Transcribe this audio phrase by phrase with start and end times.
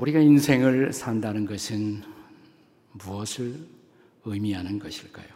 [0.00, 2.02] 우리가 인생을 산다는 것은
[2.92, 3.54] 무엇을
[4.24, 5.26] 의미하는 것일까요?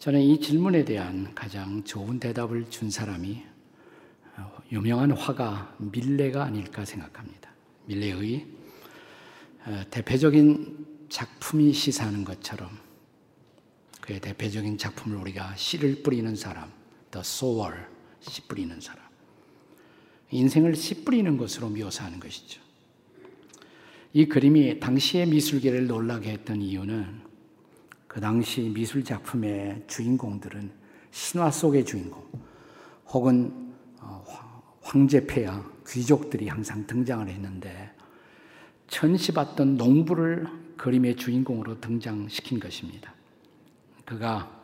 [0.00, 3.44] 저는 이 질문에 대한 가장 좋은 대답을 준 사람이
[4.72, 7.48] 유명한 화가 밀레가 아닐까 생각합니다.
[7.86, 8.46] 밀레의
[9.64, 12.70] 어, 대표적인 작품이 시사하는 것처럼
[14.00, 16.72] 그의 대표적인 작품을 우리가 씨를 뿌리는 사람,
[17.12, 17.86] The Sower,
[18.20, 19.07] 씨 뿌리는 사람.
[20.30, 22.60] 인생을 씨 뿌리는 것으로 묘사하는 것이죠.
[24.12, 27.20] 이 그림이 당시의 미술계를 놀라게 했던 이유는
[28.06, 30.70] 그 당시 미술 작품의 주인공들은
[31.10, 32.26] 신화 속의 주인공
[33.08, 34.24] 혹은 어,
[34.82, 37.92] 황제폐야 귀족들이 항상 등장을 했는데
[38.88, 43.14] 천시받던 농부를 그림의 주인공으로 등장시킨 것입니다.
[44.04, 44.58] 그가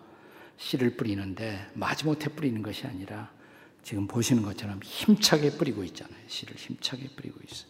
[0.57, 3.31] 씨를 뿌리는데 마지못해 뿌리는 것이 아니라
[3.85, 6.17] 지금 보시는 것처럼 힘차게 뿌리고 있잖아요.
[6.27, 7.69] 씨를 힘차게 뿌리고 있어요.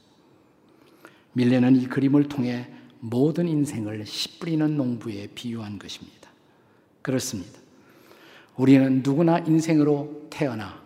[1.32, 2.68] 밀레는 이 그림을 통해
[3.00, 6.30] 모든 인생을 씨 뿌리는 농부에 비유한 것입니다.
[7.02, 7.59] 그렇습니다.
[8.57, 10.80] 우리는 누구나 인생으로 태어나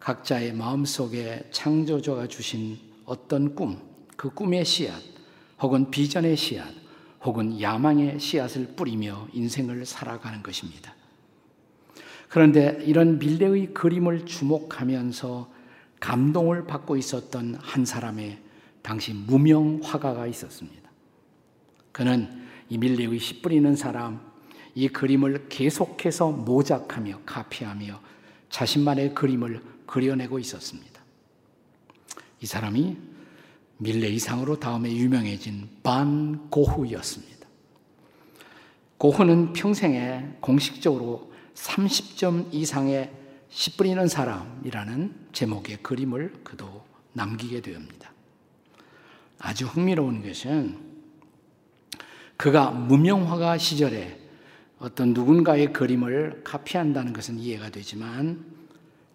[0.00, 3.78] 각자의 마음 속에 창조주가 주신 어떤 꿈,
[4.16, 5.02] 그 꿈의 씨앗,
[5.60, 6.66] 혹은 비전의 씨앗,
[7.22, 10.93] 혹은 야망의 씨앗을 뿌리며 인생을 살아가는 것입니다.
[12.34, 15.52] 그런데 이런 밀레의 그림을 주목하면서
[16.00, 18.40] 감동을 받고 있었던 한 사람의
[18.82, 20.90] 당시 무명 화가가 있었습니다.
[21.92, 22.28] 그는
[22.68, 24.20] 이 밀레의 씨 뿌리는 사람,
[24.74, 28.00] 이 그림을 계속해서 모작하며 카피하며
[28.50, 31.00] 자신만의 그림을 그려내고 있었습니다.
[32.40, 32.96] 이 사람이
[33.76, 37.46] 밀레 이상으로 다음에 유명해진 반 고흐였습니다.
[38.98, 43.12] 고흐는 평생에 공식적으로 30점 이상의
[43.48, 48.12] 씨 뿌리는 사람이라는 제목의 그림을 그도 남기게 되옵니다.
[49.38, 50.78] 아주 흥미로운 것은
[52.36, 54.18] 그가 무명화가 시절에
[54.78, 58.44] 어떤 누군가의 그림을 카피한다는 것은 이해가 되지만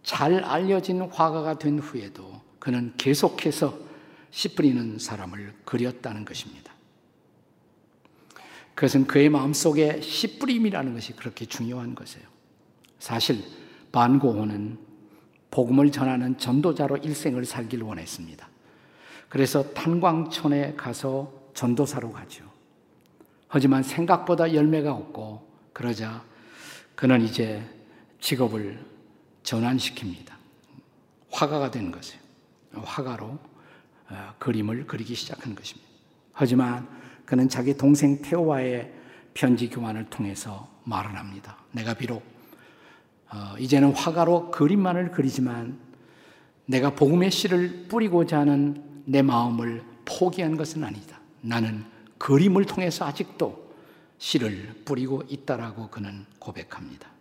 [0.04, 3.78] 잘 알려진 화가가 된 후에도 그는 계속해서
[4.32, 6.74] 씨 뿌리는 사람을 그렸다는 것입니다.
[8.80, 12.26] 그것은 그의 마음속에 씨 뿌림이라는 것이 그렇게 중요한 것이에요.
[12.98, 13.44] 사실
[13.92, 14.78] 반고호는
[15.52, 18.48] 복음을 전하는 전도자로 일생을 살기를 원했습니다.
[19.28, 22.50] 그래서 탄광촌에 가서 전도사로 가죠.
[23.50, 26.24] 하지만 생각보다 열매가 없고 그러자
[26.96, 27.62] 그는 이제
[28.22, 28.80] 직업을
[29.44, 30.32] 전환시킵니다.
[31.32, 32.22] 화가가 된 것이에요.
[32.76, 33.40] 화가로
[34.10, 35.90] 어, 그림을 그리기 시작한 것입니다.
[36.32, 36.99] 하지만
[37.30, 38.92] 그는 자기 동생 테오와의
[39.36, 41.58] 편지 교환을 통해서 말을 합니다.
[41.72, 42.24] 내가 비록
[43.32, 45.78] 어, 이제는 화가로 그림만을 그리지만
[46.66, 51.20] 내가 복음의 씨를 뿌리고자 하는 내 마음을 포기한 것은 아니다.
[51.42, 51.86] 나는
[52.18, 53.76] 그림을 통해서 아직도
[54.18, 57.12] 씨를 뿌리고 있다라고 그는 고백합니다.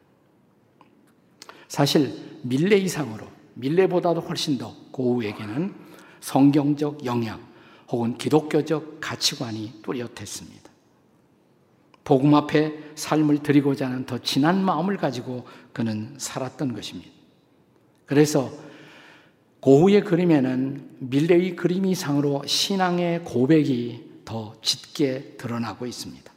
[1.69, 3.27] 사실 밀레 이상으로
[3.57, 5.75] 밀레보다도 훨씬 더 고우에게는
[6.21, 7.48] 성경적 영향
[7.91, 10.69] 혹은 기독교적 가치관이 뚜렷했습니다.
[12.05, 17.11] 복음 앞에 삶을 드리고자 하는 더 진한 마음을 가지고 그는 살았던 것입니다.
[18.07, 18.51] 그래서
[19.61, 26.33] 고흐의 그림에는 밀레의 그림 이상으로 신앙의 고백이 더 짙게 드러나고 있습니다.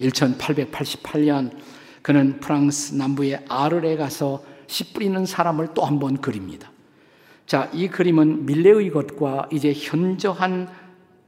[0.00, 1.56] 1888년
[2.02, 6.70] 그는 프랑스 남부의 아르에 가서 씨 뿌리는 사람을 또 한 번 그립니다.
[7.48, 10.68] 자, 이 그림은 밀레의 것과 이제 현저한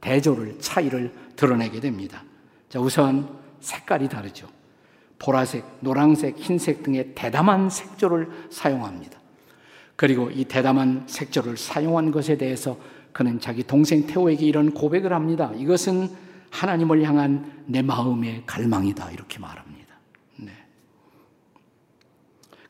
[0.01, 2.23] 대조를, 차이를 드러내게 됩니다.
[2.69, 3.27] 자, 우선
[3.59, 4.47] 색깔이 다르죠.
[5.17, 9.19] 보라색, 노란색, 흰색 등의 대담한 색조를 사용합니다.
[9.95, 12.77] 그리고 이 대담한 색조를 사용한 것에 대해서
[13.13, 15.51] 그는 자기 동생 태호에게 이런 고백을 합니다.
[15.55, 16.07] 이것은
[16.51, 19.09] 하나님을 향한 내 마음의 갈망이다.
[19.09, 19.80] 이렇게 말합니다.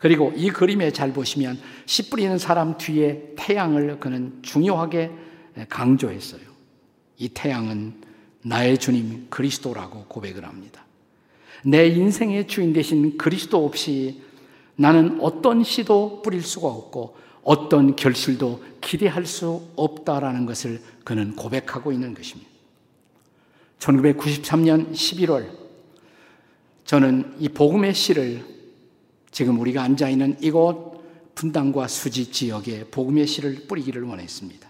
[0.01, 0.07] 네.
[0.07, 5.11] 그리고 이 그림에 잘 보시면 씨 뿌리는 사람 뒤에 태양을 그는 중요하게
[5.69, 6.41] 강조했어요.
[7.17, 8.01] 이 태양은
[8.43, 10.85] 나의 주님 그리스도라고 고백을 합니다.
[11.63, 14.23] 내 인생의 주인 되신 그리스도 없이
[14.75, 22.15] 나는 어떤 씨도 뿌릴 수가 없고 어떤 결실도 기대할 수 없다라는 것을 그는 고백하고 있는
[22.15, 22.49] 것입니다.
[23.77, 25.49] 1993년 11월
[26.85, 28.43] 저는 이 복음의 씨를
[29.31, 31.01] 지금 우리가 앉아 있는 이곳
[31.35, 34.69] 분당과 수지 지역에 복음의 씨를 뿌리기를 원했습니다.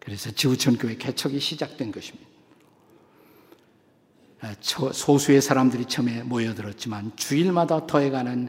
[0.00, 2.26] 그래서 지구촌 교회 개척이 시작된 것입니다.
[4.40, 8.48] 아, 소수의 사람들이 처음에 모여들었지만 주일마다 더해가는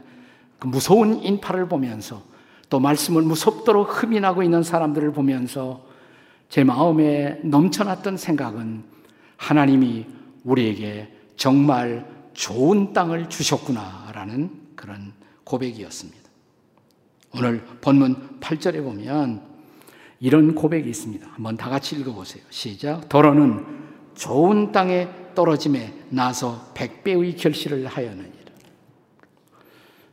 [0.58, 2.22] 그 무서운 인파를 보면서
[2.68, 5.86] 또 말씀을 무섭도록 흠인하고 있는 사람들을 보면서
[6.48, 8.84] 제 마음에 넘쳐났던 생각은
[9.36, 10.06] 하나님이
[10.44, 12.06] 우리에게 정말
[12.38, 15.12] 좋은 땅을 주셨구나라는 그런
[15.42, 16.30] 고백이었습니다.
[17.34, 19.42] 오늘 본문 8절에 보면
[20.20, 21.26] 이런 고백이 있습니다.
[21.32, 22.44] 한번 다 같이 읽어보세요.
[22.50, 23.08] 시작.
[23.08, 23.66] 더러는
[24.14, 28.38] 좋은 땅에 떨어짐에 나서 백배의 결실을 하였느니라.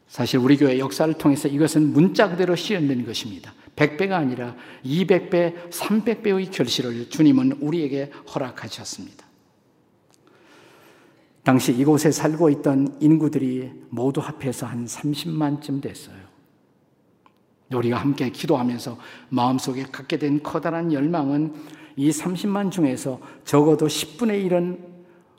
[0.08, 3.54] 사실 우리 교회 역사를 통해서 이것은 문자 그대로 시연된 것입니다.
[3.76, 9.25] 100배가 아니라 200배, 300배의 결실을 주님은 우리에게 허락하셨습니다.
[11.46, 16.18] 당시 이곳에 살고 있던 인구들이 모두 합해서 한 30만쯤 됐어요.
[17.72, 18.98] 우리가 함께 기도하면서
[19.30, 21.54] 마음속에 갖게 된 커다란 열망은
[21.98, 24.80] 이 30만 중에서 적어도 10분의 1은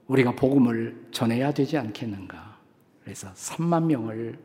[0.06, 2.56] 우리가 복음을 전해야 되지 않겠는가.
[3.02, 4.38] 그래서 3만 명을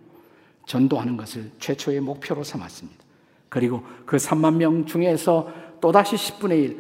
[0.66, 3.04] 전도하는 것을 최초의 목표로 삼았습니다.
[3.50, 5.48] 그리고 그 3만 명 중에서
[5.80, 6.80] 또다시 10분의 1,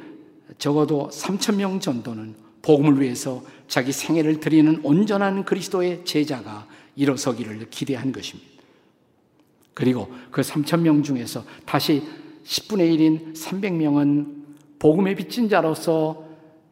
[0.57, 8.50] 적어도 3천 명 전도는 복음을 위해서 자기 생애를 드리는 온전한 그리스도의 제자가 일어서기를 기대한 것입니다.
[9.74, 12.04] 그리고 그 3천 명 중에서 다시
[12.44, 14.42] 10분의 1인 300명은
[14.80, 16.25] 복음의 빚진 자로서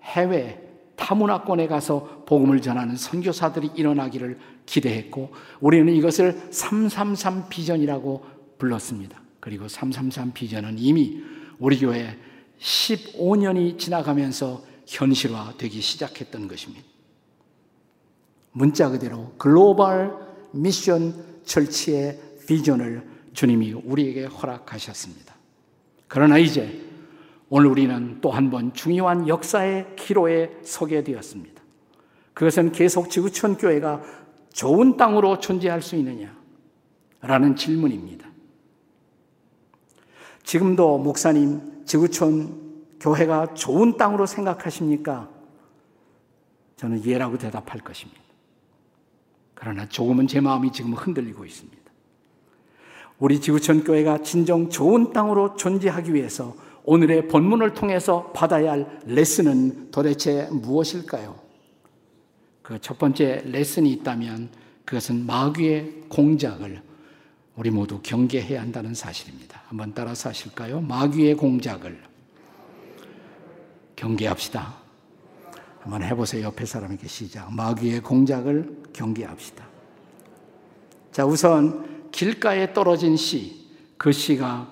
[0.03, 0.61] 해외
[0.95, 5.31] 타문화권에 가서 복음을 전하는 선교사들이 일어나기를 기대했고
[5.61, 8.25] 우리는 이것을 333 비전이라고
[8.57, 9.21] 불렀습니다.
[9.39, 11.23] 그리고 333 비전은 이미
[11.57, 12.17] 우리 교회
[12.59, 16.85] 15년이 지나가면서 현실화되기 시작했던 것입니다.
[18.51, 20.13] 문자 그대로 글로벌
[20.51, 25.35] 미션 철치의 비전을 주님이 우리에게 허락하셨습니다.
[26.07, 26.81] 그러나 이제
[27.49, 31.61] 오늘 우리는 또 한 번 중요한 역사의 기로에 서게 되었습니다.
[32.33, 34.01] 그것은 계속 지구촌 교회가
[34.53, 36.35] 좋은 땅으로 존재할 수 있느냐?
[37.21, 38.27] 라는 질문입니다.
[40.43, 42.68] 지금도 목사님, 지구촌
[42.99, 45.29] 교회가 좋은 땅으로 생각하십니까?
[46.75, 48.21] 저는 예라고 대답할 것입니다.
[49.53, 51.77] 그러나 조금은 제 마음이 지금 흔들리고 있습니다.
[53.19, 56.55] 우리 지구촌 교회가 진정 좋은 땅으로 존재하기 위해서
[56.85, 61.35] 오늘의 본문을 통해서 받아야 할 레슨은 도대체 무엇일까요?
[62.63, 64.49] 그 첫 번째 레슨이 있다면
[64.85, 66.81] 그것은 마귀의 공작을
[67.55, 69.63] 우리 모두 경계해야 한다는 사실입니다.
[69.67, 70.79] 한번 따라서 하실까요?
[70.81, 72.08] 마귀의 공작을
[73.99, 74.75] 경계합시다.
[75.81, 76.45] 한번 해보세요.
[76.45, 77.53] 옆에 사람에게 시작.
[77.53, 79.67] 마귀의 공작을 경계합시다.
[81.11, 83.67] 자, 우선 길가에 떨어진 씨,
[83.97, 84.67] 그 씨가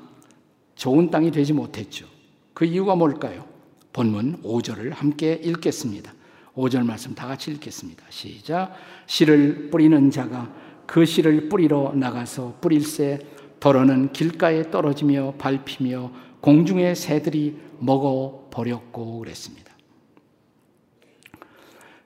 [0.76, 2.06] 좋은 땅이 되지 못했죠.
[2.54, 3.46] 그 이유가 뭘까요?
[3.94, 6.14] 본문 5절을 함께 읽겠습니다.
[6.56, 8.04] 5절 말씀 다 같이 읽겠습니다.
[8.10, 8.74] 시작.
[9.08, 10.52] 씨를 뿌리는 자가
[10.86, 13.20] 그 씨를 뿌리러 나가서 뿌릴새
[13.60, 19.74] 더러는 길가에 떨어지며 밟히며 공중의 새들이 먹어 버렸고 그랬습니다.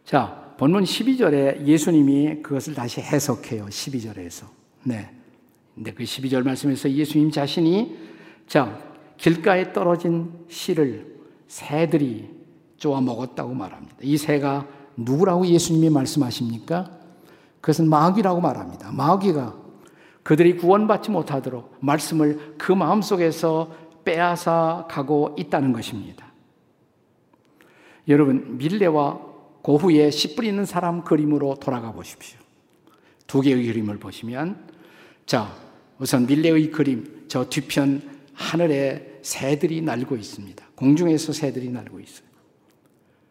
[0.05, 3.65] 자, 본문 12절에 예수님이 그것을 다시 해석해요.
[3.65, 4.45] 12절에서.
[4.83, 5.09] 네.
[5.73, 7.97] 근데 그 12절 말씀에서 예수님 자신이
[8.47, 8.79] 자,
[9.17, 11.15] 길가에 떨어진 씨를
[11.47, 12.29] 새들이
[12.77, 13.97] 쪼아 먹었다고 말합니다.
[14.01, 16.91] 이 새가 누구라고 예수님이 말씀하십니까?
[17.61, 18.91] 그것은 마귀라고 말합니다.
[18.91, 19.55] 마귀가
[20.23, 23.71] 그들이 구원받지 못하도록 말씀을 그 마음속에서
[24.03, 26.31] 빼앗아 가고 있다는 것입니다.
[28.07, 29.19] 여러분, 밀레와
[29.61, 32.39] 고후에 씨 뿌리는 사람 그림으로 돌아가 보십시오.
[33.27, 34.67] 두 개의 그림을 보시면,
[35.25, 35.53] 자,
[35.99, 38.01] 우선 밀레의 그림, 저 뒤편
[38.33, 40.65] 하늘에 새들이 날고 있습니다.
[40.75, 42.27] 공중에서 새들이 날고 있어요.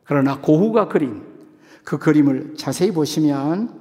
[0.04, 1.22] 그러나 고후가 그림,
[1.84, 3.80] 그 그림을 자세히 보시면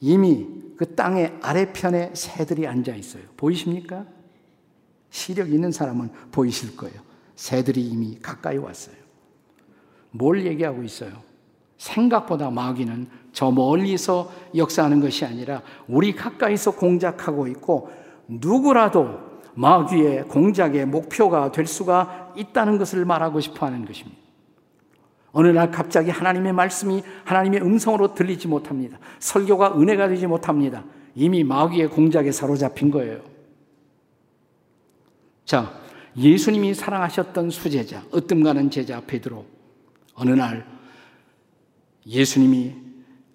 [0.00, 0.46] 이미
[0.76, 3.22] 그 땅의 아래편에 새들이 앉아 있어요.
[3.36, 4.06] 보이십니까?
[5.14, 6.96] 시력 있는 사람은 보이실 거예요.
[7.36, 8.96] 새들이 이미 가까이 왔어요.
[10.10, 11.12] 뭘 얘기하고 있어요?
[11.78, 17.92] 생각보다 마귀는 저 멀리서 역사하는 것이 아니라 우리 가까이서 공작하고 있고
[18.26, 19.20] 누구라도
[19.54, 24.18] 마귀의 공작의 목표가 될 수가 있다는 것을 말하고 싶어 하는 것입니다.
[25.30, 28.98] 어느 날 갑자기 하나님의 말씀이 하나님의 음성으로 들리지 못합니다.
[29.20, 30.82] 설교가 은혜가 되지 못합니다.
[31.14, 33.33] 이미 마귀의 공작에 사로잡힌 거예요.
[35.44, 35.78] 자,
[36.16, 39.44] 예수님이 사랑하셨던 수제자, 으뜸 가는 제자 베드로.
[40.14, 40.66] 어느 날
[42.06, 42.74] 예수님이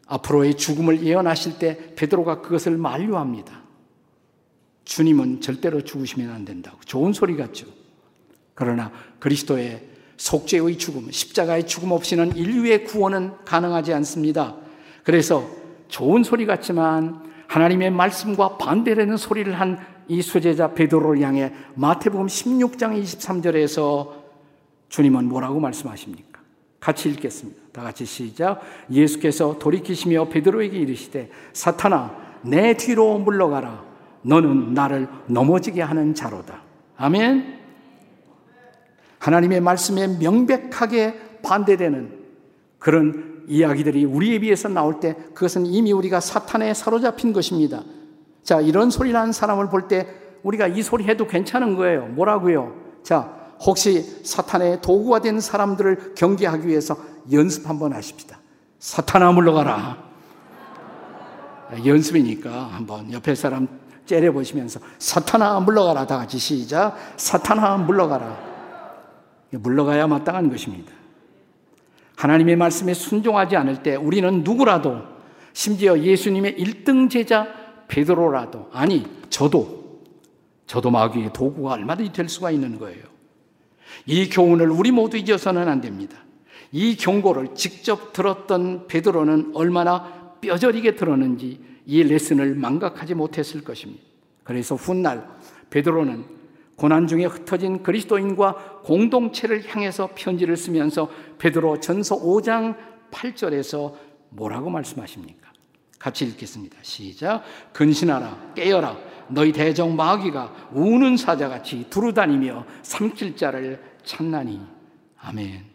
[0.08, 3.62] 앞으로의 죽음을 예언하실 때 베드로가 그것을 만류합니다.
[4.86, 6.80] 주님은 절대로 죽으시면 안 된다고.
[6.82, 7.68] 좋은 소리 같죠.
[8.56, 9.88] 그러나 그리스도의
[10.18, 14.56] 속죄의 죽음, 십자가의 죽음 없이는 인류의 구원은 가능하지 않습니다.
[15.04, 15.50] 그래서
[15.88, 24.10] 좋은 소리 같지만 하나님의 말씀과 반대되는 소리를 한 이 수제자 베드로를 향해 마태복음 16장 23절에서
[24.90, 26.42] 주님은 뭐라고 말씀하십니까?
[26.80, 27.62] 같이 읽겠습니다.
[27.72, 28.60] 다 같이 시작.
[28.90, 33.86] 예수께서 돌이키시며 베드로에게 이르시되 사탄아 내 뒤로 물러가라.
[34.24, 36.64] 너는 나를 넘어지게 하는 자로다.
[36.98, 37.60] 아멘.
[39.20, 42.18] 하나님의 말씀에 명백하게 반대되는
[42.80, 47.82] 그런 이야기들이 우리에 비해서 나올 때 그것은 이미 우리가 사탄에 사로잡힌 것입니다.
[48.44, 50.08] 자, 이런 소리 나는 사람을 볼 때
[50.44, 52.06] 우리가 이 소리 해도 괜찮은 거예요.
[52.08, 52.74] 뭐라고요?
[53.04, 53.34] 자,
[53.66, 56.96] 혹시 사탄의 도구가 된 사람들을 경계하기 위해서
[57.34, 58.40] 연습 한번 하십시다.
[58.80, 59.98] 사탄아 물러가라.
[61.86, 63.68] 연습이니까 한번 옆에 사람
[64.06, 66.08] 째려보시면서 사탄아 물러가라.
[66.08, 66.96] 다 같이 시작.
[67.18, 68.38] 사탄아 물러가라.
[69.52, 70.99] 물러가야 마땅한 것입니다.
[72.20, 75.04] 하나님의 말씀에 순종하지 않을 때 우리는 누구라도
[75.54, 77.48] 심지어 예수님의 1등 제자
[77.88, 80.04] 베드로라도 아니 저도
[80.68, 83.06] 저도 마귀의 도구가 얼마든지 될 수가 있는 거예요.
[84.06, 86.18] 이 교훈을 우리 모두 잊어서는 안 됩니다.
[86.74, 94.04] 이 경고를 직접 들었던 베드로는 얼마나 뼈저리게 들었는지 이 레슨을 망각하지 못했을 것입니다.
[94.44, 95.26] 그래서 훗날
[95.70, 96.39] 베드로는
[96.80, 102.78] 고난 중에 흩어진 그리스도인과 공동체를 향해서 편지를 쓰면서 베드로 전서 5장
[103.12, 103.94] 8절에서
[104.30, 105.52] 뭐라고 말씀하십니까?
[106.00, 106.78] 같이 읽겠습니다.
[106.82, 107.44] 시작.
[107.74, 108.98] 근신하라, 깨어라.
[109.28, 114.62] 너희 대적 마귀가 우는 사자같이 두루다니며 삼킬 자를 찾나니.
[115.18, 115.66] 아멘.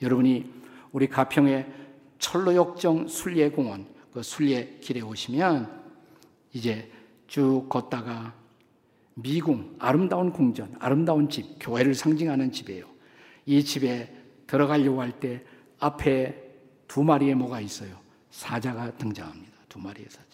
[0.00, 0.52] 여러분이
[0.92, 1.66] 우리 가평의
[2.20, 5.68] 철로역정 순례공원, 그 순례길에 오시면
[6.52, 6.88] 이제
[7.26, 8.43] 쭉 걷다가
[9.14, 12.86] 미궁, 아름다운 궁전, 아름다운 집, 교회를 상징하는 집이에요.
[13.46, 14.12] 이 집에
[14.46, 15.44] 들어가려고 할 때
[15.78, 16.42] 앞에
[16.88, 17.98] 두 마리의 뭐가 있어요.
[18.30, 19.52] 사자가 등장합니다.
[19.68, 20.24] 두 마리의 사자.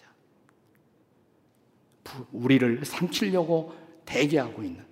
[2.31, 3.73] 우리를 삼키려고
[4.05, 4.83] 대기하고 있는.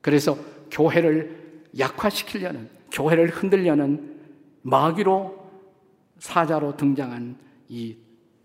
[0.00, 0.36] 그래서
[0.70, 4.20] 교회를 약화시키려는, 교회를 흔들려는
[4.62, 5.50] 마귀로
[6.18, 7.36] 사자로 등장한
[7.68, 7.96] 이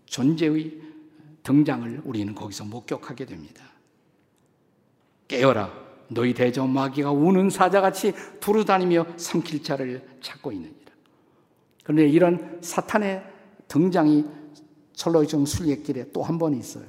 [0.06, 0.80] 존재의
[1.42, 3.64] 등장을 우리는 거기서 목격하게 됩니다.
[5.28, 5.72] 깨어라.
[6.08, 10.78] 너희 대적 마귀가 우는 사자같이 두루다니며 삼킬 자를 찾고 있느니라.
[11.84, 13.22] 그런데 이런 사탄의
[13.68, 14.24] 등장이
[14.94, 16.84] 철로이정 순례길에 또 한 번 있어요.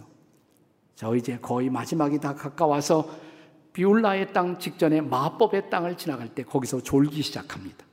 [0.95, 3.09] 저 이제 거의 마지막이 다 가까워서
[3.73, 7.85] 비울라의 땅 직전에 마법의 땅을 지나갈 때 거기서 졸기 시작합니다.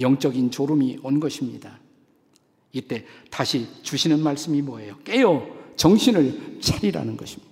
[0.00, 1.78] 영적인 졸음이 온 것입니다.
[2.72, 4.96] 이때 다시 주시는 말씀이 뭐예요?
[5.04, 7.48] 깨어 정신을 차리라는 것입니다.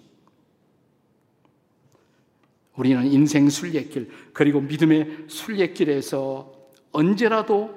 [2.76, 6.52] 우리는 인생 순례길 그리고 믿음의 순례길에서
[6.92, 7.74] 언제라도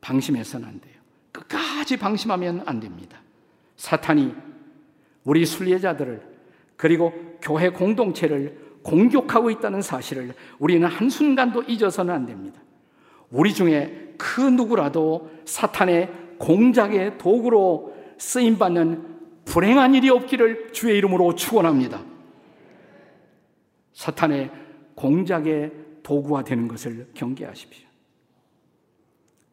[0.00, 0.94] 방심해서는 안 돼요.
[1.32, 3.20] 끝까지 방심하면 안 됩니다.
[3.76, 4.34] 사탄이
[5.24, 6.22] 우리 순례자들을
[6.76, 12.60] 그리고 교회 공동체를 공격하고 있다는 사실을 우리는 한순간도 잊어서는 안 됩니다.
[13.30, 22.02] 우리 중에 그 누구라도 사탄의 공작의 도구로 쓰임 받는 불행한 일이 없기를 주의 이름으로 축원합니다.
[23.98, 24.48] 사탄의
[24.94, 25.72] 공작의
[26.04, 27.84] 도구가 되는 것을 경계하십시오.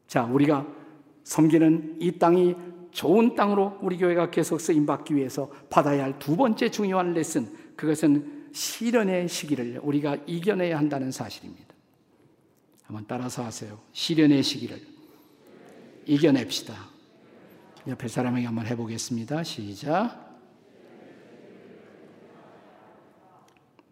[0.07, 0.67] 자, 우리가
[1.23, 2.55] 섬기는 이 땅이
[2.91, 8.49] 좋은 땅으로 우리 교회가 계속 쓰임 받기 위해서 받아야 할 두 번째 중요한 레슨, 그것은
[8.53, 11.73] 시련의 시기를 우리가 이겨내야 한다는 사실입니다.
[12.83, 13.79] 한번 따라서 하세요.
[13.93, 14.79] 시련의 시기를
[16.05, 16.75] 이겨냅시다.
[17.87, 19.43] 옆에 사람에게 한번 해보겠습니다.
[19.43, 20.24] 시작.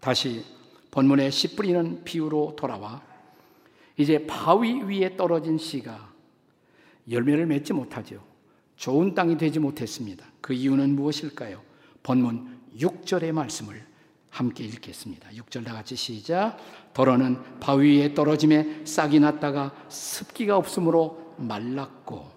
[0.03, 0.43] 다시
[0.91, 3.01] 본문의 씨 뿌리는 비유로 돌아와
[3.95, 6.11] 이제 바위 위에 떨어진 씨가
[7.09, 8.21] 열매를 맺지 못하죠.
[8.75, 10.25] 좋은 땅이 되지 못했습니다.
[10.41, 11.61] 그 이유는 무엇일까요?
[12.03, 13.81] 본문 6절의 말씀을
[14.29, 15.29] 함께 읽겠습니다.
[15.29, 16.57] 6절 다 같이 시작.
[16.93, 22.29] 더러는 바위 위에 떨어짐에 싹이 났다가 습기가 없으므로 말랐고.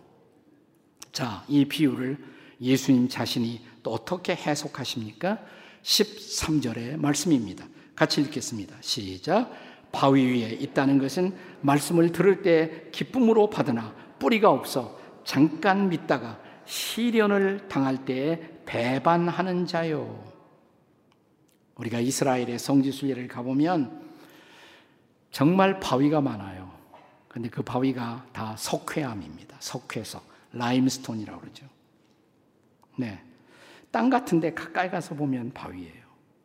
[1.11, 2.17] 자, 이 비유를
[2.61, 5.41] 예수님 자신이 또 어떻게 해석하십니까?
[5.87, 7.65] 13절의 말씀입니다.
[7.95, 8.77] 같이 읽겠습니다.
[8.81, 9.53] 시작.
[9.93, 18.05] 바위 위에 있다는 것은 말씀을 들을 때 기쁨으로 받으나 뿌리가 없어 잠깐 믿다가 시련을 당할
[18.05, 20.25] 때에 배반하는 자요.
[21.77, 24.05] 우리가 이스라엘의 성지순례를 가보면
[25.31, 26.75] 정말 바위가 많아요.
[27.29, 29.59] 근데 그 바위가 다 석회암입니다.
[29.61, 31.67] 석회석, 라임스톤이라고 그러죠.
[32.97, 33.23] 네.
[33.97, 36.05] 땅 같은데 가까이 가서 보면 바위예요.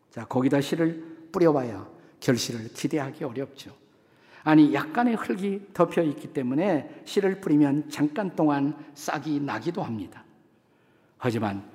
[0.10, 1.86] 자, 거기다 씨를 뿌려봐야
[2.22, 3.75] 결실을 기대하기 어렵죠.
[4.43, 10.24] 아니, 약간의 흙이 덮여 있기 때문에 씨를 뿌리면 잠깐 동안 싹이 나기도 합니다.
[11.17, 11.70] 하지만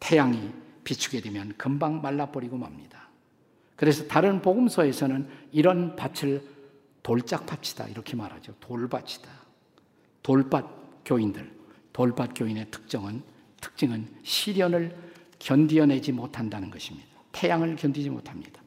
[0.00, 0.54] 태양이
[0.84, 3.10] 비추게 되면 금방 말라버리고 맙니다.
[3.76, 6.42] 그래서 다른 복음서에서는 이런 밭을
[7.02, 8.54] 돌짝밭이다 이렇게 말하죠.
[8.60, 9.28] 돌밭이다.
[10.22, 10.64] 돌밭
[11.04, 11.52] 교인들,
[11.92, 13.22] 돌밭 교인의 특징은
[13.60, 14.96] 특징은 시련을
[15.38, 17.06] 견디어내지 못한다는 것입니다.
[17.32, 18.60] 태양을 견디지 못합니다.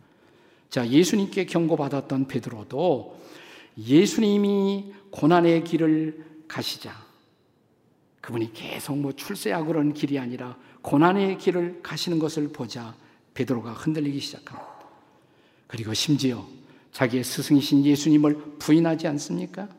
[0.70, 3.20] 자, 예수님께 경고받았던 베드로도
[3.78, 6.94] 예수님이 고난의 길을 가시자
[8.22, 12.96] 그분이 계속 뭐 출세하고 그런 길이 아니라 고난의 길을 가시는 것을 보자
[13.34, 14.72] 베드로가 흔들리기 시작합니다.
[15.68, 16.46] 그리고 심지어
[16.92, 19.70] 자기의 스승이신 예수님을 부인하지 않습니까?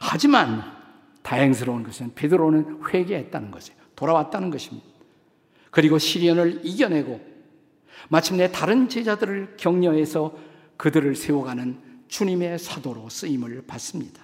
[0.00, 0.76] 하지만
[1.22, 3.77] 다행스러운 것은 베드로는 회개했다는 것이에요.
[3.98, 4.86] 돌아왔다는 것입니다.
[5.72, 7.20] 그리고 시련을 이겨내고
[8.08, 10.32] 마침내 다른 제자들을 격려해서
[10.76, 14.22] 그들을 세워가는 주님의 사도로 쓰임을 받습니다.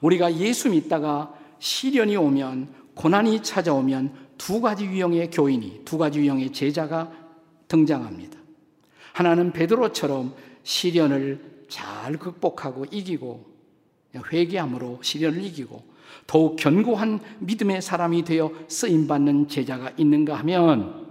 [0.00, 7.12] 우리가 예수 믿다가 시련이 오면 고난이 찾아오면 두 가지 유형의 교인이 두 가지 유형의 제자가
[7.66, 8.38] 등장합니다.
[9.12, 13.44] 하나는 베드로처럼 시련을 잘 극복하고 이기고
[14.32, 15.91] 회개함으로 시련을 이기고
[16.26, 21.02] 더욱 견고한 믿음의 사람이 되어 쓰임 받는 제자가 있는가 하면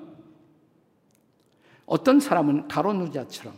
[1.85, 3.53] 어떤 사람은 가론누자처럼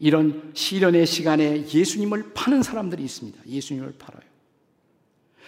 [0.00, 3.40] 이런 시련의 시간에 예수님을 파는 사람들이 있습니다.
[3.46, 4.24] 예수님을 팔아요.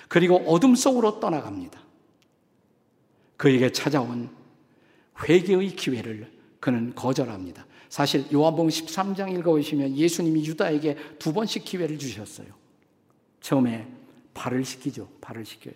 [0.09, 1.81] 그리고 어둠 속으로 떠나갑니다.
[3.37, 4.31] 그에게 찾아온
[5.29, 7.67] 회개의 기회를 그는 거절합니다.
[7.89, 12.49] 사실 요한복음 13장 읽어보시면 예수님이 유다에게 두 번씩 기회를 주셨어요.
[13.41, 13.87] 처음에
[14.37, 15.09] 발을 씻기죠.
[15.21, 15.75] 발을 씻겨요.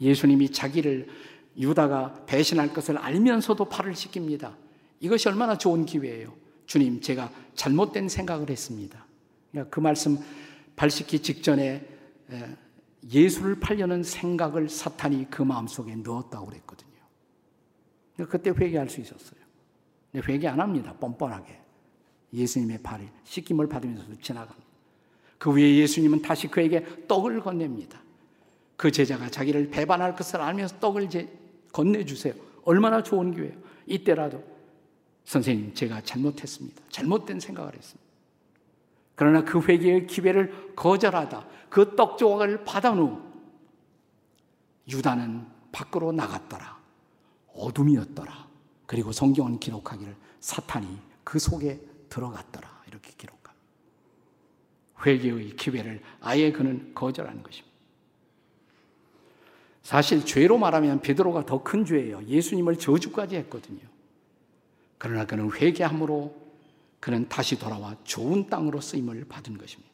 [0.00, 1.08] 예수님이 자기를
[1.56, 4.56] 유다가 배신할 것을 알면서도 발을 씻깁니다.
[5.00, 6.34] 이것이 얼마나 좋은 기회예요.
[6.66, 9.04] 주님, 제가 잘못된 생각을 했습니다.
[9.50, 10.18] 그러니까 그 말씀
[10.76, 11.86] 발 씻기 직전에
[13.10, 16.90] 예수를 팔려는 생각을 사탄이 그 마음속에 넣었다고 그랬거든요.
[18.28, 19.40] 그때 회개할 수 있었어요.
[20.14, 20.94] 회개 안 합니다.
[20.94, 21.58] 뻔뻔하게.
[22.32, 24.69] 예수님의 발이 씻김을 받으면서 지나갑니다.
[25.40, 27.98] 그 후에 예수님은 다시 그에게 떡을 건넵니다.
[28.76, 31.08] 그 제자가 자기를 배반할 것을 알면서 떡을
[31.72, 32.34] 건네주세요.
[32.64, 33.56] 얼마나 좋은 기회예요.
[33.86, 34.44] 이때라도
[35.24, 36.82] 선생님 제가 잘못했습니다.
[36.90, 38.10] 잘못된 생각을 했습니다.
[39.14, 43.22] 그러나 그 회개의 기회를 거절하다 그 떡 조각을 받은 후
[44.88, 46.78] 유다는 밖으로 나갔더라.
[47.54, 48.46] 어둠이었더라.
[48.84, 52.82] 그리고 성경은 기록하기를 사탄이 그 속에 들어갔더라.
[52.88, 53.39] 이렇게 기록합니다.
[55.04, 57.70] 회개의 기회를 아예 그는 거절하는 것입니다.
[59.82, 62.22] 사실 죄로 말하면 베드로가 더 큰 죄예요.
[62.26, 63.80] 예수님을 저주까지 했거든요.
[64.98, 66.34] 그러나 그는 회개함으로
[67.00, 69.90] 그는 다시 돌아와 좋은 땅으로 쓰임을 받은 것입니다.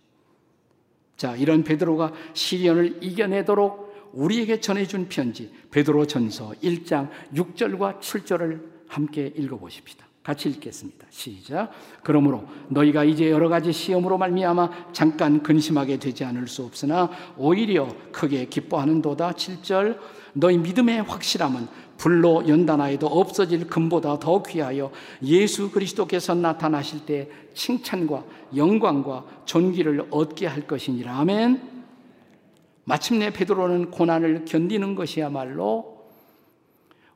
[1.16, 10.05] 자, 이런 베드로가 시련을 이겨내도록 우리에게 전해준 편지 베드로 전서 1장 6절과 7절을 함께 읽어보십시다.
[10.26, 11.06] 같이 읽겠습니다.
[11.08, 11.70] 시작.
[12.02, 18.46] 그러므로 너희가 이제 여러 가지 시험으로 말미암아 잠깐 근심하게 되지 않을 수 없으나 오히려 크게
[18.46, 19.30] 기뻐하는도다.
[19.30, 20.00] 7절.
[20.32, 24.90] 너희 믿음의 확실함은 불로 연단하여도 없어질 금보다 더 귀하여
[25.22, 28.24] 예수 그리스도께서 나타나실 때 칭찬과
[28.56, 31.20] 영광과 존귀를 얻게 할 것이니라.
[31.20, 31.84] 아멘.
[32.82, 36.10] 마침내 베드로는 고난을 견디는 것이야말로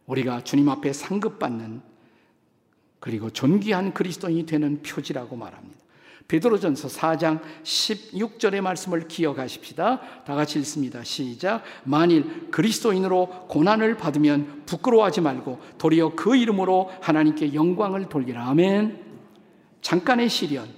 [0.06, 1.89] 우리가 주님 앞에 상급받는
[3.00, 5.80] 그리고 존귀한 그리스도인이 되는 표지라고 말합니다.
[6.28, 10.00] 베드로전서 4장 16절의 말씀을 기억하십시다.
[10.24, 11.02] 다 같이 읽습니다.
[11.02, 11.64] 시작.
[11.82, 18.46] 만일 그리스도인으로 고난을 받으면 부끄러워하지 말고 도리어 그 이름으로 하나님께 영광을 돌리라.
[18.46, 19.00] 아멘.
[19.80, 20.68] 잠깐의 시련,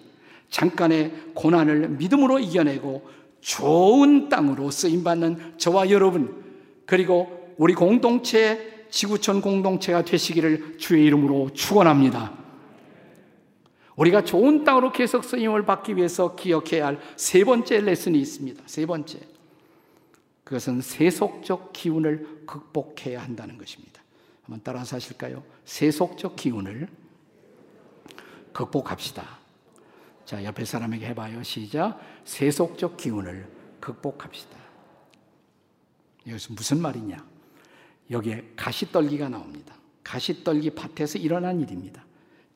[0.48, 3.06] 잠깐의 고난을 믿음으로 이겨내고
[3.42, 6.42] 좋은 땅으로 쓰임 받는 저와 여러분
[6.86, 12.30] 그리고 우리 공동체 지구촌 공동체가 되시기를 주의 이름으로 축원합니다.
[13.96, 18.62] 우리가 좋은 땅으로 계속 쓰임을 받기 위해서 기억해야 할 세 번째 레슨이 있습니다.
[18.66, 19.20] 세 번째.
[20.44, 24.02] 그것은 세속적 기운을 극복해야 한다는 것입니다.
[24.42, 25.42] 한번 따라서 하실까요?
[25.64, 26.86] 세속적 기운을
[28.52, 29.38] 극복합시다.
[30.26, 31.42] 자, 옆에 사람에게 해봐요.
[31.42, 31.98] 시작.
[32.24, 33.48] 세속적 기운을
[33.80, 34.58] 극복합시다.
[36.26, 37.31] 이것은 무슨 말이냐?
[38.12, 39.74] 여기에 가시떨기가 나옵니다.
[40.04, 42.04] 가시떨기 밭에서 일어난 일입니다.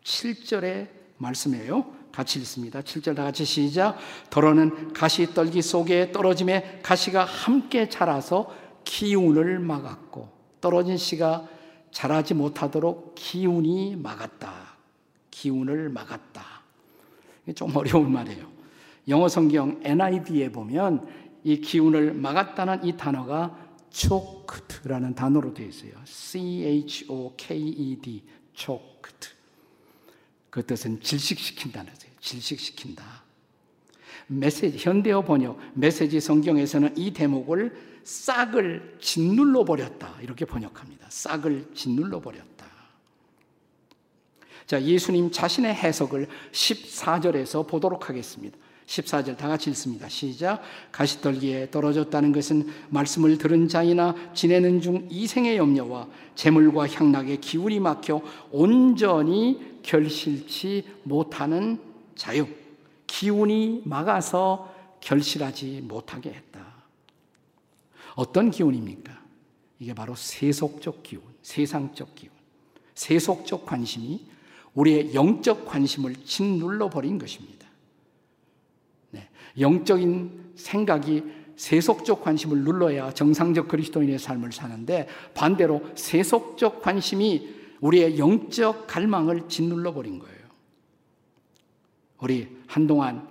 [0.04, 0.88] 7절의
[1.18, 1.96] 말씀이에요.
[2.12, 2.80] 같이 읽습니다.
[2.80, 3.98] 7절 다 같이 시작.
[4.30, 10.28] 더러는 가시떨기 속에 떨어짐에 가시가 함께 자라서 기운을 막았고
[10.60, 11.48] 떨어진 씨가
[11.90, 14.52] 자라지 못하도록 기운이 막았다.
[15.30, 16.44] 기운을 막았다.
[17.54, 18.46] 좀 어려운 말이에요.
[19.08, 21.06] 영어 성경 NIV에 보면
[21.44, 25.92] 이 기운을 막았다는 이 단어가 choked라는 단어로 되어 있어요.
[26.04, 26.92] C-H-O-K-E-D,
[28.54, 29.30] choked.
[30.50, 32.14] 그 뜻은 질식시킨다는 거예요.
[32.20, 33.24] 질식시킨다.
[34.28, 40.20] 메시지, 현대어 번역, 메시지 성경에서는 이 대목을 싹을 짓눌러 버렸다.
[40.20, 41.06] 이렇게 번역합니다.
[41.10, 42.66] 싹을 짓눌러 버렸다.
[44.66, 48.58] 자, 예수님 자신의 해석을 14절에서 보도록 하겠습니다.
[48.86, 50.08] 14절 다 같이 읽습니다.
[50.08, 50.62] 시작.
[50.92, 59.80] 가시떨기에 떨어졌다는 것은 말씀을 들은 자이나 지내는 중 이생의 염려와 재물과 향락의 기운이 막혀 온전히
[59.82, 61.80] 결실치 못하는
[62.14, 62.46] 자유.
[63.06, 66.64] 기운이 막아서 결실하지 못하게 했다.
[68.14, 69.16] 어떤 기운입니까?
[69.78, 72.32] 이게 바로 세속적 기운, 세상적 기운,
[72.94, 74.24] 세속적 관심이
[74.74, 77.55] 우리의 영적 관심을 짓눌러 버린 것입니다.
[79.58, 81.24] 영적인 생각이
[81.56, 90.18] 세속적 관심을 눌러야 정상적 그리스도인의 삶을 사는데 반대로 세속적 관심이 우리의 영적 갈망을 짓눌러 버린
[90.18, 90.36] 거예요.
[92.20, 93.28] 우리 한동안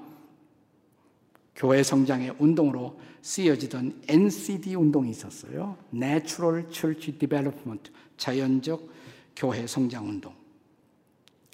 [1.55, 5.77] 교회 성장의 운동으로 쓰여지던 NCD 운동이 있었어요.
[5.93, 8.87] Natural Church Development, 자연적
[9.35, 10.33] 교회 성장 운동.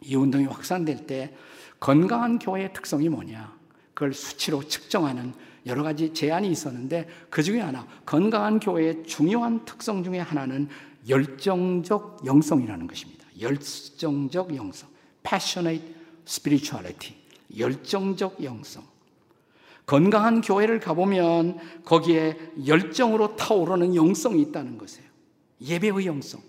[0.04, 1.34] 이 운동이 확산될 때
[1.80, 3.61] 건강한 교회의 특성이 뭐냐?
[3.94, 5.34] 그걸 수치로 측정하는
[5.66, 10.70] 여러 가지 제안이 있었는데 그 중에 하나 건강한 교회의 중요한 특성 중에 하나는
[11.08, 13.26] 열정적 영성이라는 것입니다.
[13.40, 14.90] 열정적 영성,
[15.24, 15.96] passionate
[16.28, 17.16] spirituality,
[17.58, 18.84] 열정적 영성.
[19.86, 25.10] 건강한 교회를 가보면 거기에 열정으로 타오르는 영성이 있다는 것이에요.
[25.62, 26.42] 예배의 영성.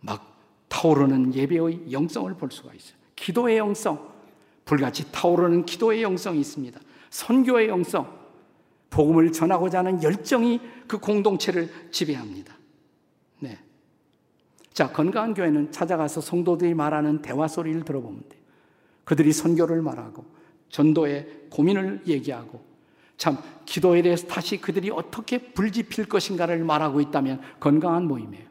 [0.00, 2.94] 막 타오르는 예배의 영성을 볼 수가 있어요.
[3.16, 4.08] 기도의 영성.
[4.64, 6.80] 불같이 타오르는 기도의 영성이 있습니다.
[7.10, 8.20] 선교의 영성,
[8.90, 12.54] 복음을 전하고자 하는 열정이 그 공동체를 지배합니다.
[13.40, 13.58] 네.
[14.72, 18.40] 자, 건강한 교회는 찾아가서 성도들이 말하는 대화 소리를 들어보면 돼요.
[19.04, 20.24] 그들이 선교를 말하고,
[20.68, 22.62] 전도의 고민을 얘기하고,
[23.16, 28.46] 참, 기도에 대해서 다시 그들이 어떻게 불지필 것인가를 말하고 있다면 건강한 모임이에요.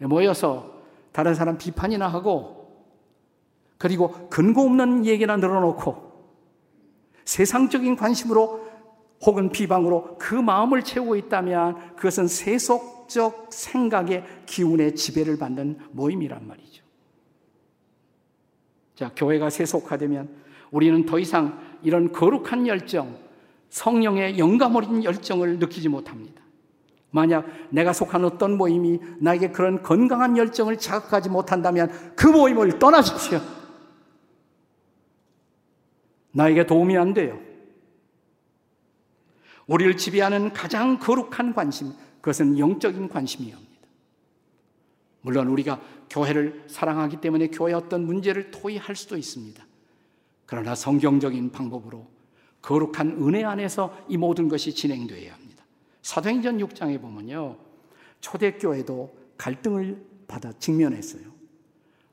[0.00, 2.61] 모여서 다른 사람 비판이나 하고,
[3.82, 6.12] 그리고 근거 없는 얘기나 늘어놓고
[7.24, 8.64] 세상적인 관심으로
[9.22, 16.84] 혹은 비방으로 그 마음을 채우고 있다면 그것은 세속적 생각의 기운의 지배를 받는 모임이란 말이죠.
[18.94, 20.28] 자, 교회가 세속화되면
[20.70, 23.16] 우리는 더 이상 이런 거룩한 열정,
[23.70, 26.40] 성령의 영감 어린 열정을 느끼지 못합니다.
[27.10, 33.40] 만약 내가 속한 어떤 모임이 나에게 그런 건강한 열정을 자극하지 못한다면 그 모임을 떠나십시오.
[36.32, 37.40] 나에게 도움이 안 돼요.
[39.66, 43.72] 우리를 지배하는 가장 거룩한 관심, 그것은 영적인 관심이야 합니다.
[45.22, 49.64] 물론 우리가 교회를 사랑하기 때문에 교회 어떤 문제를 토의할 수도 있습니다.
[50.46, 52.06] 그러나 성경적인 방법으로
[52.60, 55.64] 거룩한 은혜 안에서 이 모든 것이 진행되어야 합니다.
[56.02, 57.56] 사도행전 6장에 보면요.
[58.20, 61.22] 초대교회도 갈등을 받아 직면했어요.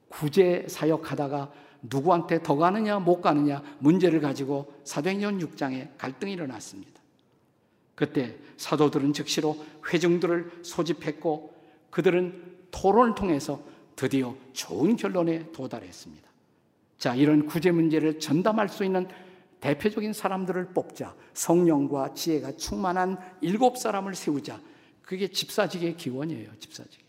[0.09, 6.99] 구제 사역하다가 누구한테 더 가느냐 못 가느냐 문제를 가지고 사도행전 6장에 갈등이 일어났습니다.
[7.95, 9.57] 그때 사도들은 즉시로
[9.91, 11.53] 회중들을 소집했고
[11.89, 13.61] 그들은 토론을 통해서
[13.95, 16.29] 드디어 좋은 결론에 도달했습니다.
[16.97, 19.07] 자, 이런 구제 문제를 전담할 수 있는
[19.59, 21.15] 대표적인 사람들을 뽑자.
[21.33, 24.61] 성령과 지혜가 충만한 일곱 사람을 세우자.
[25.01, 27.03] 그게 집사직의 기원이에요, 집사직.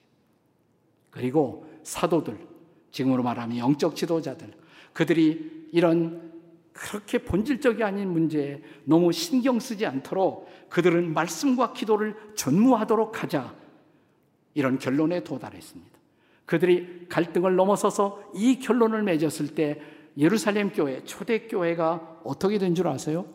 [1.11, 2.39] 그리고 사도들,
[2.91, 4.53] 지금으로 말하면 영적 지도자들,
[4.93, 6.31] 그들이 이런
[6.73, 13.55] 그렇게 본질적이 아닌 문제에 너무 신경 쓰지 않도록 그들은 말씀과 기도를 전무하도록 하자.
[14.55, 15.91] 이런 결론에 도달했습니다.
[16.47, 19.81] 그들이 갈등을 넘어서서 이 결론을 맺었을 때
[20.19, 23.27] 예루살렘 교회, 초대교회가 어떻게 된 줄 아세요?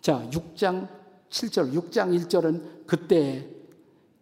[0.00, 0.88] 자, 6장
[1.28, 3.46] 7절, 6장 1절은 그때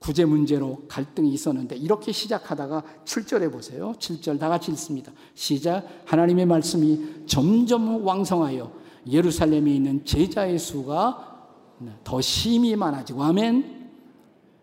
[0.02, 3.94] 구제 문제로 갈등이 있었는데 이렇게 시작하다가 7절에 보세요.
[3.98, 5.12] 7절 다 같이 읽습니다.
[5.34, 5.86] 시작.
[6.06, 8.72] 하나님의 말씀이 점점 왕성하여
[9.08, 11.46] 예루살렘에 있는 제자의 수가
[12.02, 13.82] 더 심히 많아지고 아멘.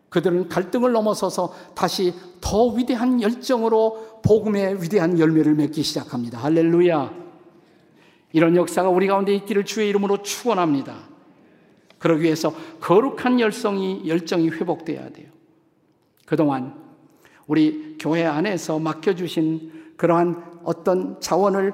[0.09, 6.39] 그들은 갈등을 넘어서서 다시 더 위대한 열정으로 복음의 위대한 열매를 맺기 시작합니다.
[6.39, 7.13] 할렐루야.
[8.33, 11.09] 이런 역사가 우리 가운데 있기를 주의 이름으로 축원합니다.
[11.99, 15.27] 그러기 위해서 거룩한 열성이 열정이 회복돼야 돼요.
[16.25, 16.75] 그동안
[17.45, 21.73] 우리 교회 안에서 맡겨주신 그러한 어떤 자원을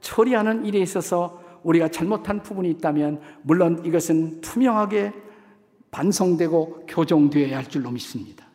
[0.00, 5.12] 처리하는 일에 있어서 우리가 잘못한 부분이 있다면 물론 이것은 투명하게
[5.90, 8.46] 반성되고 교정되어야 할 줄로 믿습니다.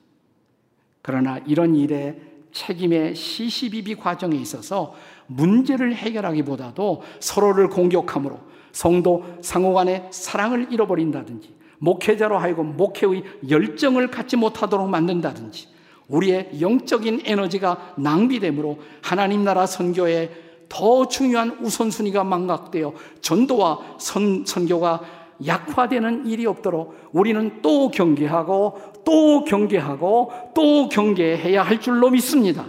[1.02, 4.94] 그러나 이런 일에 책임의 시시비비 과정에 있어서
[5.28, 8.40] 문제를 해결하기보다도 서로를 공격함으로
[8.72, 15.68] 성도 상호 간의 사랑을 잃어버린다든지 목회자로 하여금 목회의 열정을 갖지 못하도록 만든다든지
[16.08, 20.32] 우리의 영적인 에너지가 낭비되므로 하나님 나라 선교에
[20.68, 25.02] 더 중요한 우선순위가 망각되어 전도와 선, 선교가
[25.46, 32.66] 약화되는 일이 없도록 우리는 또 경계하고 또 경계하고 또 경계해야 할 줄로 믿습니다.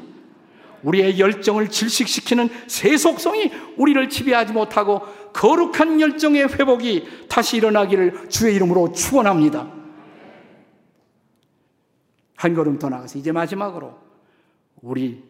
[0.82, 9.72] 우리의 열정을 질식시키는 세속성이 우리를 지배하지 못하고 거룩한 열정의 회복이 다시 일어나기를 주의 이름으로 축원합니다.
[12.36, 13.98] 한 걸음 더 나가서 이제 마지막으로
[14.80, 15.22] 우리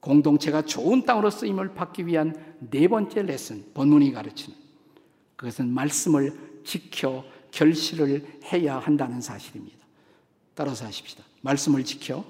[0.00, 4.56] 공동체가 좋은 땅으로 쓰임을 받기 위한 네 번째 레슨 본문이 가르치는
[5.36, 9.78] 그것은 말씀을 지켜 결실을 해야 한다는 사실입니다.
[10.54, 11.24] 따라서 하십시다.
[11.40, 12.24] 말씀을 지켜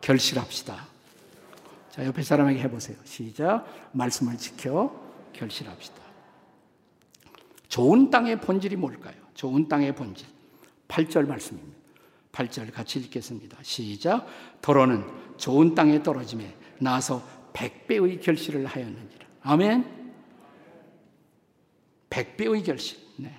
[0.00, 0.86] 결실합시다.
[1.90, 2.96] 자, 옆에 사람에게 해보세요.
[3.04, 3.66] 시작.
[3.92, 5.07] 말씀을 지켜
[5.38, 6.02] 결실합시다.
[7.68, 9.14] 좋은 땅의 본질이 뭘까요?
[9.34, 10.26] 좋은 땅의 본질.
[10.88, 11.78] 8절 말씀입니다.
[12.32, 13.58] 8절 같이 읽겠습니다.
[13.62, 14.26] 시작.
[14.60, 15.04] 더러는
[15.36, 17.22] 좋은 땅에 떨어짐에 나서
[17.52, 19.26] 백배의 결실을 하였느니라.
[19.42, 19.98] 아멘.
[22.10, 22.98] 백배의 결실.
[23.16, 23.32] 네.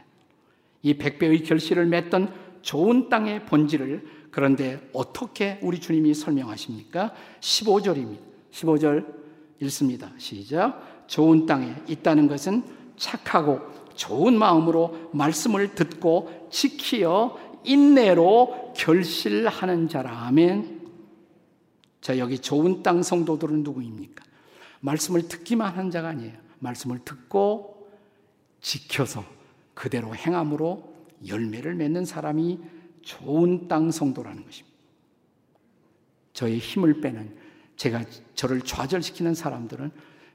[0.81, 7.13] 이 백배의 결실을 맺던 좋은 땅의 본질을 그런데 어떻게 우리 주님이 설명하십니까?
[7.39, 8.19] 15절입니다.
[8.51, 9.19] 15절
[9.61, 10.11] 읽습니다.
[10.17, 10.88] 시작.
[11.09, 12.63] 좋은 땅에 있다는 것은
[12.95, 13.59] 착하고
[13.95, 20.27] 좋은 마음으로 말씀을 듣고 지키어 인내로 결실하는 자라.
[20.27, 20.87] 아멘.
[21.99, 24.23] 자, 여기 좋은 땅 성도들은 누구입니까?
[24.81, 26.37] 말씀을 듣기만 한 자가 아니에요.
[26.59, 27.89] 말씀을 듣고
[28.61, 29.25] 지켜서
[29.73, 30.93] 그대로 행함으로
[31.27, 32.59] 열매를 맺는 사람이
[33.01, 34.77] 좋은 땅 성도라는 것입니다.
[36.33, 37.35] 저의 힘을 빼는
[37.77, 38.03] 제가
[38.35, 39.91] 저를 좌절시키는 사람들은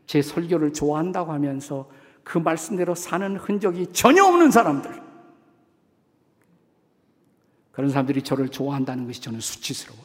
[0.07, 1.91] 제 설교를 좋아한다고 하면서
[2.23, 5.03] 그 말씀대로 사는 흔적이 전혀 없는 사람들.
[7.73, 10.05] 그런 사람들이 저를 좋아한다는 것이 저는 수치스러워요.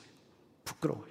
[0.65, 1.09] 부끄러워요.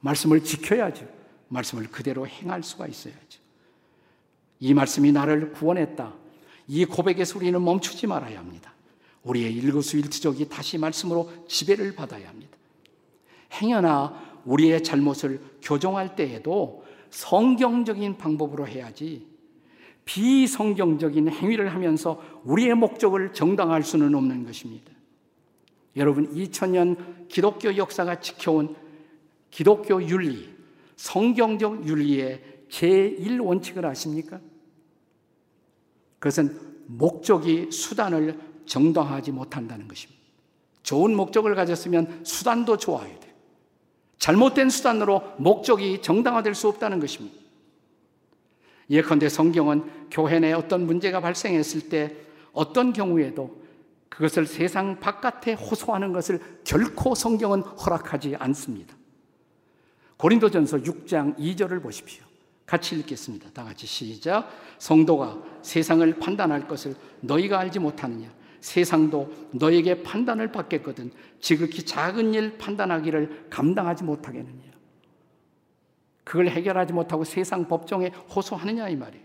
[0.00, 1.06] 말씀을 지켜야죠.
[1.48, 3.40] 말씀을 그대로 행할 수가 있어야죠.
[4.60, 6.12] 이 말씀이 나를 구원했다.
[6.68, 8.72] 이 고백에서 우리는 멈추지 말아야 합니다.
[9.24, 12.56] 우리의 일거수일투족이 다시 말씀으로 지배를 받아야 합니다.
[13.52, 19.26] 행여나 우리의 잘못을 교정할 때에도 성경적인 방법으로 해야지
[20.04, 24.90] 비성경적인 행위를 하면서 우리의 목적을 정당할 수는 없는 것입니다.
[25.94, 28.74] 여러분, 2000년 기독교 역사가 지켜온
[29.50, 30.48] 기독교 윤리,
[30.96, 34.40] 성경적 윤리의 제1원칙을 아십니까?
[36.18, 40.20] 그것은 목적이 수단을 정당하지 못한다는 것입니다.
[40.82, 43.31] 좋은 목적을 가졌으면 수단도 좋아야 돼.
[44.22, 47.36] 잘못된 수단으로 목적이 정당화될 수 없다는 것입니다.
[48.88, 52.14] 예컨대 성경은 교회 내 어떤 문제가 발생했을 때
[52.52, 53.60] 어떤 경우에도
[54.08, 58.94] 그것을 세상 바깥에 호소하는 것을 결코 성경은 허락하지 않습니다.
[60.18, 62.22] 고린도전서 6장 2절을 보십시오.
[62.64, 63.50] 같이 읽겠습니다.
[63.52, 64.48] 다 같이 시작.
[64.78, 68.30] 성도가 세상을 판단할 것을 너희가 알지 못하느냐?
[68.62, 74.72] 세상도 너에게 판단을 받겠거든 지극히 작은 일 판단하기를 감당하지 못하겠느냐?
[76.24, 79.24] 그걸 해결하지 못하고 세상 법정에 호소하느냐 이 말이에요.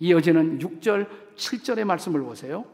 [0.00, 2.64] 이어지는 6절, 7절의 말씀을 보세요.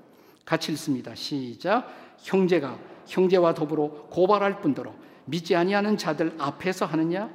[0.46, 1.14] 같이 읽습니다.
[1.14, 1.86] 시작.
[2.18, 4.94] 형제가 형제와 더불어 고발할 뿐더러
[5.26, 7.30] 믿지 아니하는 자들 앞에서 하느냐?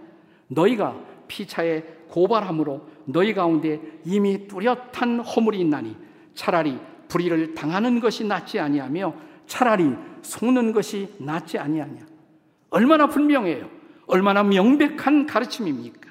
[0.47, 5.95] 너희가 피차에 고발함으로 너희 가운데 이미 뚜렷한 허물이 있나니
[6.33, 6.79] 차라리
[7.11, 9.13] 불의를 당하는 것이 낫지 아니하며
[9.45, 12.07] 차라리 속는 것이 낫지 아니하냐.
[12.69, 13.69] 얼마나 분명해요.
[14.07, 16.09] 얼마나 명백한 가르침입니까?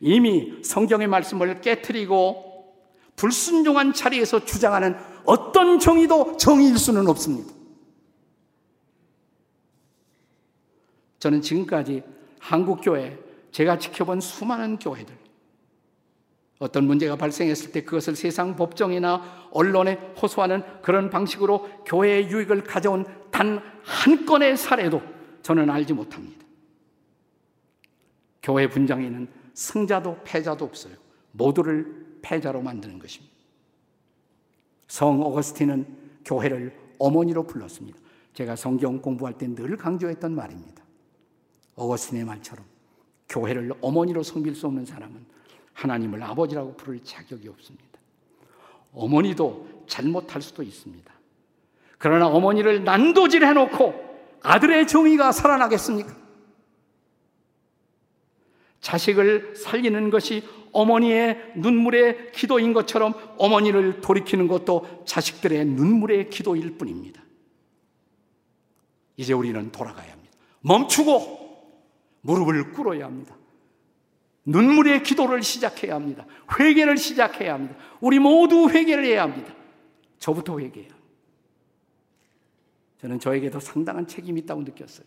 [0.00, 2.74] 이미 성경의 말씀을 깨뜨리고
[3.14, 7.54] 불순종한 자리에서 주장하는 어떤 정의도 정의일 수는 없습니다.
[11.20, 12.02] 저는 지금까지
[12.40, 13.16] 한국 교회,
[13.52, 15.14] 제가 지켜본 수많은 교회들,
[16.60, 23.60] 어떤 문제가 발생했을 때 그것을 세상 법정이나 언론에 호소하는 그런 방식으로 교회의 유익을 가져온 단
[23.82, 25.02] 한 건의 사례도
[25.42, 26.44] 저는 알지 못합니다.
[28.42, 30.94] 교회 분장에는 승자도 패자도 없어요.
[31.32, 33.34] 모두를 패자로 만드는 것입니다.
[34.86, 37.98] 성 어거스틴은 교회를 어머니로 불렀습니다.
[38.34, 40.84] 제가 성경 공부할 때 늘 강조했던 말입니다.
[41.74, 42.64] 어거스틴의 말처럼
[43.28, 45.24] 교회를 어머니로 섬길 수 없는 사람은
[45.74, 47.98] 하나님을 아버지라고 부를 자격이 없습니다.
[48.92, 51.12] 어머니도 잘못할 수도 있습니다.
[51.98, 54.10] 그러나 어머니를 난도질 해놓고
[54.42, 56.16] 아들의 정의가 살아나겠습니까?
[58.80, 67.22] 자식을 살리는 것이 어머니의 눈물의 기도인 것처럼 어머니를 돌이키는 것도 자식들의 눈물의 기도일 뿐입니다.
[69.16, 70.34] 이제 우리는 돌아가야 합니다.
[70.60, 71.40] 멈추고
[72.22, 73.36] 무릎을 꿇어야 합니다.
[74.50, 76.26] 눈물의 기도를 시작해야 합니다.
[76.58, 77.76] 회개를 시작해야 합니다.
[78.00, 79.54] 우리 모두 회개를 해야 합니다.
[80.18, 80.96] 저부터 합니다.
[83.00, 85.06] 저는 저에게도 상당한 책임이 있다고 느꼈어요.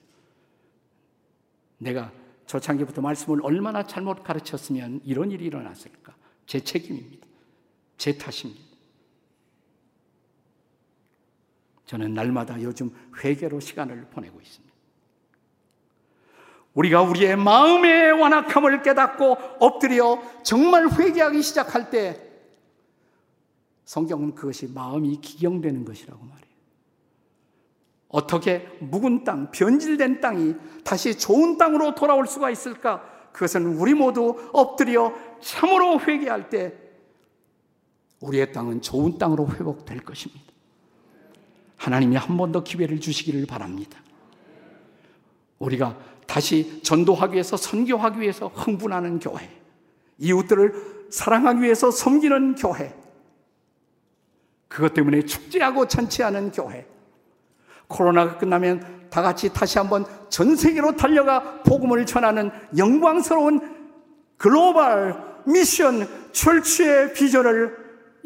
[1.77, 2.11] 내가
[2.45, 6.15] 초창기부터 말씀을 얼마나 잘못 가르쳤으면 이런 일이 일어났을까?
[6.45, 7.27] 제 책임입니다.
[7.97, 8.61] 제 탓입니다.
[11.85, 12.89] 저는 날마다 요즘
[13.23, 14.72] 회개로 시간을 보내고 있습니다.
[16.73, 22.19] 우리가 우리의 마음의 완악함을 깨닫고 엎드려 정말 회개하기 시작할 때
[23.85, 26.43] 성경은 그것이 마음이 기경되는 것이라고 말해요.
[28.07, 33.03] 어떻게 묵은 땅, 변질된 땅이 다시 좋은 땅으로 돌아올 수가 있을까?
[33.33, 36.73] 그것은 우리 모두 엎드려 참으로 회개할 때
[38.21, 40.43] 우리의 땅은 좋은 땅으로 회복될 것입니다.
[41.77, 43.99] 하나님이 한 번 더 기회를 주시기를 바랍니다.
[45.59, 49.49] 우리가 다시 전도하기 위해서 선교하기 위해서 흥분하는 교회,
[50.17, 52.93] 이웃들을 사랑하기 위해서 섬기는 교회,
[54.67, 56.87] 그것 때문에 축제하고 잔치하는 교회,
[57.87, 63.59] 코로나가 끝나면 다 같이 다시 한번 전 세계로 달려가 복음을 전하는 영광스러운
[64.37, 67.77] 글로벌 미션 철치의 비전을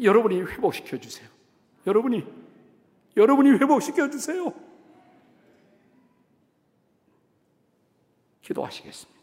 [0.02, 1.28] 여러분이 회복시켜 주세요.
[1.86, 2.24] 여러분이
[3.16, 4.52] 여러분이 회복시켜 주세요.
[8.48, 9.17] 기도하시겠습니다.